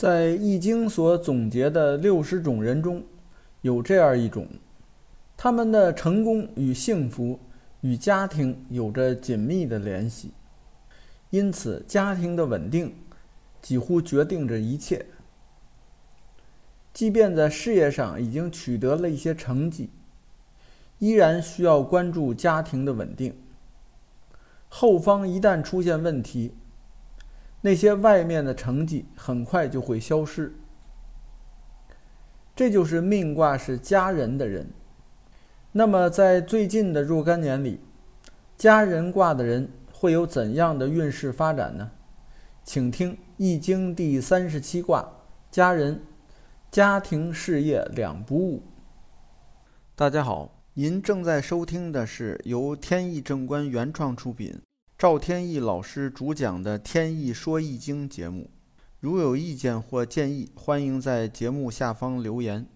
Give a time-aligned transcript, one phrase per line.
[0.00, 3.04] 在《易经》所总结的六十种人中，
[3.60, 4.48] 有这样一种，
[5.36, 7.38] 他们的成功与幸福
[7.82, 10.30] 与家庭有着紧密的联系，
[11.28, 12.94] 因此家庭的稳定
[13.60, 15.04] 几乎决定着一切。
[16.94, 19.90] 即便在事业上已经取得了一些成绩，
[20.98, 23.36] 依然需要关注家庭的稳定。
[24.70, 26.54] 后方一旦出现问题，
[27.62, 30.54] 那些外面的成绩很快就会消失。
[32.56, 34.70] 这就是命卦是家人的人。
[35.72, 37.80] 那么在最近的若干年里，
[38.56, 41.90] 家人卦的人会有怎样的运势发展呢？
[42.64, 45.12] 请听《易经》第三十七卦：
[45.50, 46.02] 家人，
[46.70, 48.62] 家庭事业两不误。
[49.94, 50.56] 大家好。
[50.74, 54.62] 您正在收听的是由天意正观原创出品，
[55.00, 58.50] 赵天意老师主讲的《天意说易经》节目。
[58.98, 62.66] 如有意见或建议，欢迎在节目下方留言。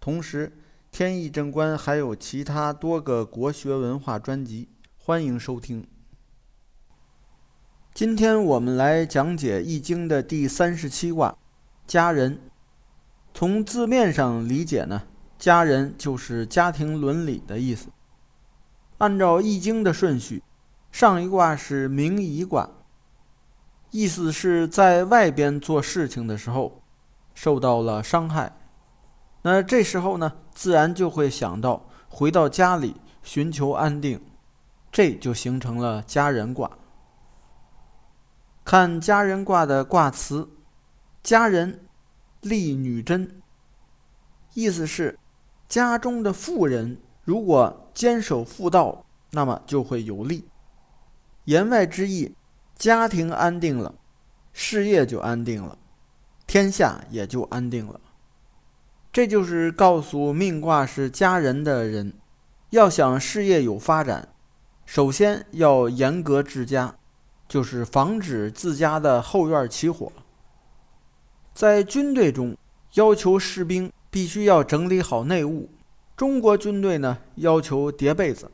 [0.00, 0.56] 同时，
[0.90, 5.86] 天意正观还有其他多个国学文化专辑，欢迎收听。
[7.92, 11.36] 今天我们来讲解《易经》的第三十七卦——
[11.86, 12.40] 家人。
[13.34, 15.02] 从字面上理解呢？
[15.38, 17.88] 家人就是家庭伦理的意思。
[18.96, 20.42] 按照易经的顺序，
[20.96, 22.70] 上一卦是明夷卦，
[23.90, 26.82] 意思是在外边做事情的时候
[27.34, 28.56] 受到了伤害，
[29.42, 34.18] 那这时候呢，自然就会想到回到家里寻求安定，
[34.90, 36.70] 这就形成了家人卦。
[38.64, 40.48] 看家人卦的卦辞，
[41.22, 41.86] 家人
[42.40, 43.42] 利女贞，
[44.54, 45.18] 意思是。
[45.68, 50.48] 家中的妇人如果坚守妇道，那么就会有利。
[51.46, 52.32] 言外之意，
[52.76, 53.94] 家庭安定了，
[54.52, 55.76] 事业就安定了，
[56.46, 58.00] 天下也就安定了。
[59.10, 62.12] 这就是告诉命卦是家人的人，
[62.70, 64.28] 要想事业有发展，
[64.84, 66.94] 首先要严格治家，
[67.48, 70.12] 就是防止自家的后院起火。
[71.52, 72.56] 在军队中，
[72.92, 73.90] 要求士兵。
[74.08, 75.68] 必须要整理好内务。
[76.16, 78.50] 中国军队呢要求叠被子，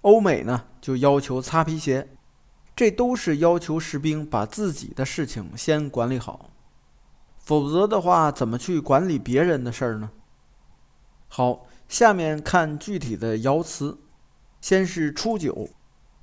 [0.00, 2.08] 欧美呢就要求擦皮鞋，
[2.76, 6.50] 这都是要求士兵把自己的事情先管理好，
[7.38, 10.10] 否则的话怎么去管理别人的事儿呢？
[11.28, 13.98] 好，下面看具体的爻辞。
[14.60, 15.68] 先是初九，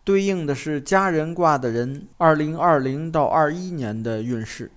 [0.04, 4.72] 对应的是家人卦的人，二零二零到二一年的运势。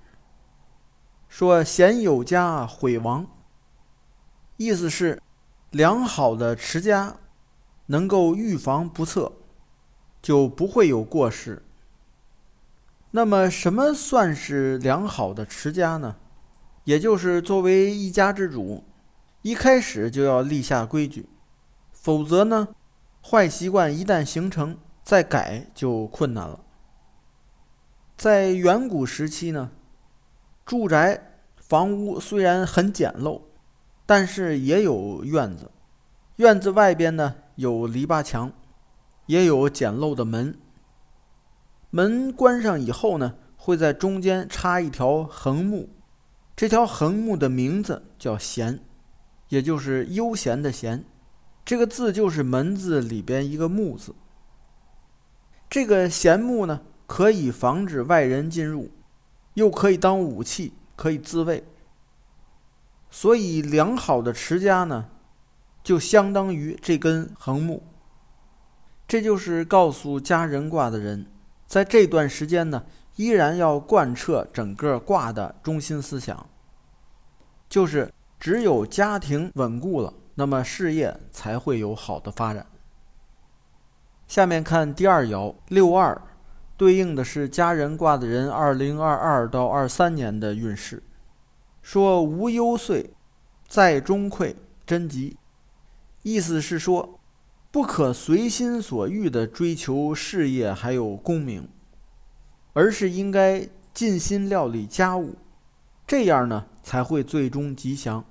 [1.28, 3.26] 说贤有家，毁亡。
[4.58, 5.20] 意思是，
[5.70, 7.16] 良好的持家
[7.86, 9.32] 能够预防不测，
[10.20, 11.63] 就不会有过失。
[13.16, 16.16] 那么，什么算是良好的持家呢？
[16.82, 18.82] 也就是作为一家之主，
[19.42, 21.28] 一开始就要立下规矩，
[21.92, 22.66] 否则呢，
[23.22, 26.58] 坏习惯一旦形成，再改就困难了。
[28.16, 29.70] 在远古时期呢，
[30.66, 33.40] 住宅房屋虽然很简陋。
[34.06, 35.70] 但是也有院子，
[36.36, 38.52] 院子外边呢有篱笆墙，
[39.26, 40.58] 也有简陋的门。
[41.94, 45.88] 门关上以后呢，会在中间插一条横木，
[46.56, 48.80] 这条横木的名字叫“闲”，
[49.48, 51.04] 也就是悠闲的“闲”。
[51.64, 54.12] 这个字就是门字里边一个木字。
[55.70, 58.90] 这个闲木呢，可以防止外人进入，
[59.52, 61.62] 又可以当武器，可以自卫。
[63.08, 65.08] 所以，良好的持家呢，
[65.84, 67.84] 就相当于这根横木。
[69.06, 71.26] 这就是告诉家人卦的人，
[71.66, 72.84] 在这段时间呢，
[73.16, 76.46] 依然要贯彻整个卦的中心思想，
[77.68, 82.66] 就是只有家庭稳固了，那么事业才会有好的发展。
[84.26, 86.20] 下面看第二爻六二，
[86.76, 91.02] 对应的是家人卦的人二零二二到二三年的运势。
[91.82, 93.14] 说无忧岁，
[93.68, 94.54] 在中馈
[94.86, 95.36] 贞吉，
[96.22, 97.20] 意思是说，
[97.74, 101.68] 不可随心所欲的追求事业还有功名，
[102.72, 105.34] 而是应该尽心料理家务，
[106.06, 108.24] 这样呢才会最终吉祥。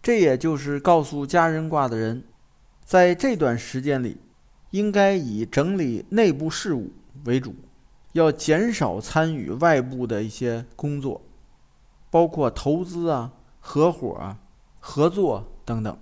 [0.00, 2.24] 这也就是告诉家人卦的人，
[2.86, 4.16] 在这段时间里，
[4.70, 6.90] 应该以整理内部事务
[7.26, 7.54] 为主，
[8.12, 11.20] 要减少参与外部的一些工作。
[12.10, 14.38] 包括投资啊、合伙啊、
[14.78, 15.98] 合作等等。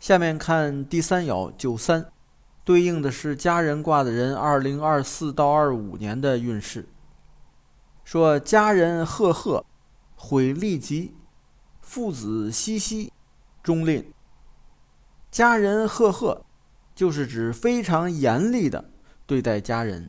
[0.00, 2.10] 下面看第三爻九三，
[2.64, 6.88] 对应的是家人卦的人二零二四到二五年的运势。
[8.02, 9.62] 说家人赫赫，
[10.16, 11.14] 毁利吉，
[11.82, 13.12] 父子熙熙，
[13.62, 14.10] 中吝。
[15.30, 16.46] 家人赫赫，
[16.94, 18.90] 就是指非常严厉的
[19.26, 20.08] 对待家人；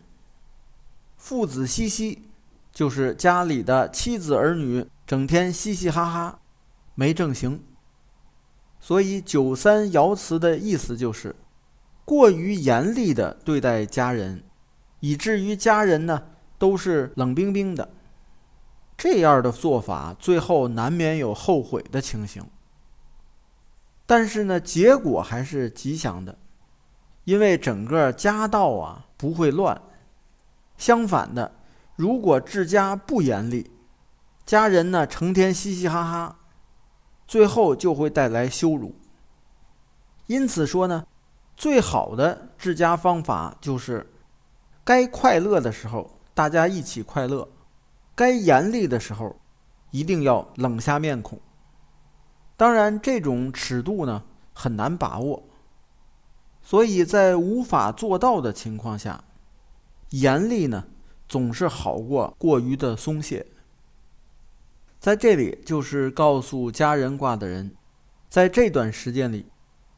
[1.18, 2.30] 父子熙熙，
[2.72, 6.40] 就是家里的妻子儿女整天嘻嘻哈哈，
[6.96, 7.62] 没正形。
[8.82, 11.36] 所以九三爻辞的意思就是，
[12.04, 14.44] 过于严厉的对待家人，
[15.00, 16.24] 以至于家人呢
[16.58, 17.88] 都是冷冰冰的。
[18.98, 22.44] 这样的做法，最后难免有后悔的情形。
[24.06, 26.38] 但是呢，结果还是吉祥的，
[27.24, 29.80] 因为整个家道啊不会乱。
[30.78, 31.52] 相反的，
[31.96, 33.72] 如果治家不严厉，
[34.46, 36.38] 家人呢成天嘻嘻哈哈。
[37.32, 38.94] 最后就会带来羞辱。
[40.28, 41.08] 因此说呢，
[41.56, 44.06] 最好的治家方法就是，
[44.84, 47.48] 该快乐的时候大家一起快乐，
[48.14, 49.40] 该严厉的时候
[49.92, 51.40] 一定要冷下面孔。
[52.58, 54.24] 当然，这种尺度呢
[54.54, 55.42] 很难把握，
[56.62, 59.24] 所以在无法做到的情况下，
[60.10, 60.84] 严厉呢
[61.30, 63.48] 总是好过过于的松懈。
[65.02, 67.72] 在这里，就是告诉家人卦的人，
[68.30, 69.48] 在这段时间里，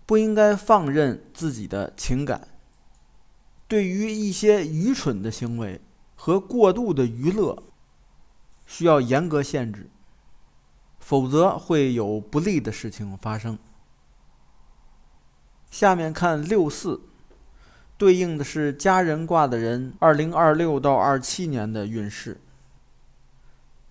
[0.05, 2.47] 不应该放任自己的情感。
[3.67, 5.81] 对于一些愚蠢的行为
[6.15, 7.63] 和过度的娱乐，
[8.65, 9.89] 需要严格限制，
[10.99, 13.59] 否则会有不利的事情发生。
[15.69, 17.01] 下面看六四，
[17.97, 22.39] 对应的是家人卦的人，二零二六到二七年的运势。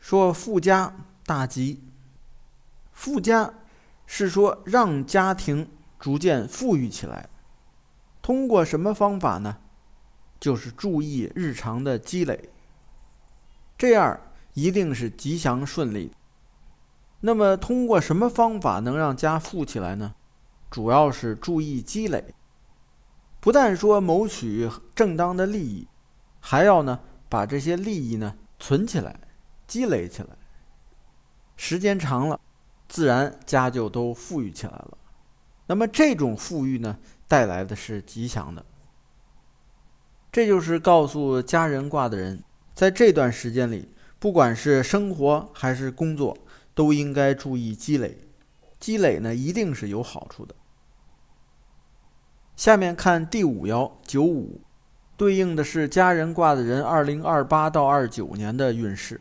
[0.03, 1.81] 说富家大吉，
[2.91, 3.55] 富家
[4.05, 7.31] 是说让家庭逐渐富裕起来。
[8.21, 9.59] 通过什么方法呢？
[10.41, 12.51] 就是注意日常的积累，
[13.79, 14.21] 这样
[14.55, 16.11] 一定是吉祥顺利。
[17.21, 20.17] 那么通过什么方法能让家富起来呢？
[20.69, 22.35] 主要是注意积累，
[23.39, 25.87] 不但说谋取正当的利益，
[26.41, 29.21] 还要呢把这些利益呢存起来。
[29.73, 30.29] 积累起来，
[31.57, 32.39] 时间长了，
[32.91, 34.99] 自然家就都富裕起来了。
[35.67, 38.63] 那么这种富裕呢，带来的是吉祥的。
[40.31, 43.89] 这就是告诉家人卦的人，在这段时间里，
[44.19, 46.37] 不管是生活还是工作，
[46.75, 48.19] 都应该注意积累。
[48.79, 50.55] 积累呢，一定是有好处的。
[52.57, 54.61] 下面看第五爻九五，
[55.17, 59.19] 对应的是家人卦的人二零二八到二九年的运势。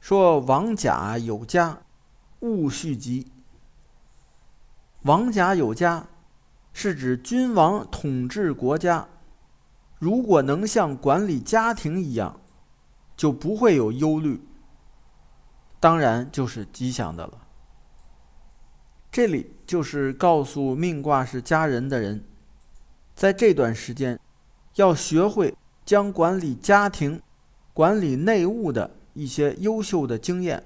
[0.00, 1.82] 说王甲有家，
[2.40, 3.30] 勿续疾。
[5.02, 6.08] 王甲有家，
[6.72, 9.06] 是指君王统治国家，
[9.98, 12.40] 如果能像管理家庭一样，
[13.14, 14.42] 就不会有忧虑。
[15.78, 17.46] 当然就是吉祥的了。
[19.12, 22.24] 这里就是告诉命卦是家人的人，
[23.14, 24.18] 在这段时间，
[24.76, 25.54] 要学会
[25.84, 27.20] 将管理家庭、
[27.74, 28.96] 管理内务的。
[29.12, 30.64] 一些优秀的经验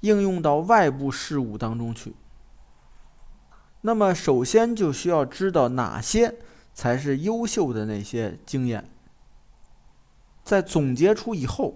[0.00, 2.14] 应用到外部事务当中去。
[3.80, 6.34] 那么，首先就需要知道哪些
[6.74, 8.90] 才是优秀的那些经验，
[10.42, 11.74] 在总结出以后，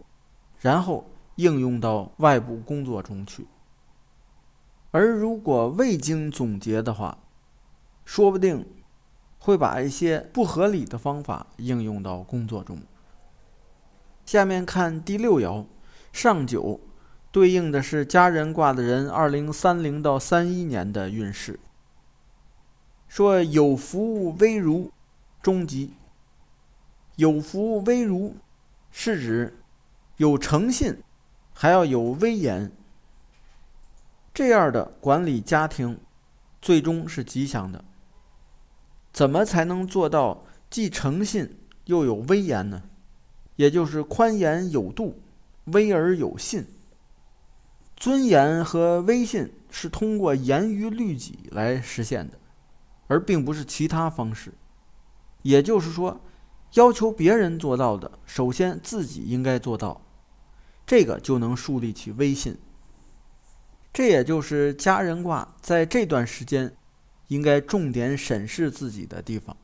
[0.60, 3.46] 然后应用到外部工作中去。
[4.90, 7.18] 而如果未经总结的话，
[8.04, 8.66] 说不定
[9.38, 12.78] 会把一些不合理的方法应用到工作中。
[14.26, 15.64] 下面看第六爻。
[16.12, 16.78] 上九，
[17.30, 21.58] 对应的是家人卦的人，二零三零到三一年的运势。
[23.08, 24.90] 说有福微如，
[25.42, 25.94] 终极。
[27.16, 28.36] 有福微如，
[28.90, 29.58] 是指
[30.18, 31.02] 有诚信，
[31.52, 32.70] 还要有威严。
[34.34, 35.98] 这样的管理家庭，
[36.60, 37.84] 最终是吉祥的。
[39.12, 42.82] 怎么才能做到既诚信又有威严呢？
[43.56, 45.21] 也就是宽严有度。
[45.66, 46.66] 威而有信，
[47.96, 52.38] 尊严和威信是通过严于律己来实现的，
[53.06, 54.52] 而并不是其他方式。
[55.42, 56.20] 也就是说，
[56.74, 60.02] 要求别人做到的，首先自己应该做到，
[60.84, 62.58] 这个就能树立起威信。
[63.92, 66.74] 这也就是家人卦在这段时间
[67.28, 69.56] 应该重点审视自己的地方。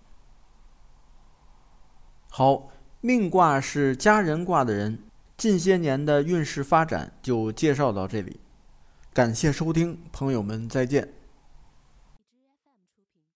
[2.28, 2.68] 好，
[3.00, 5.02] 命卦是家人卦的人。
[5.38, 8.40] 近些年的运势发展就介绍到这里，
[9.14, 11.17] 感谢收听，朋友们再见。